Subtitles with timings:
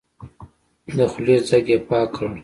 [0.95, 2.31] د خولې ځګ يې پاک کړ.